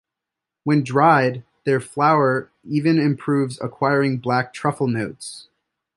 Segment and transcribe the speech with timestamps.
[0.63, 5.47] When dried their flavour even improves, acquiring black truffle notes.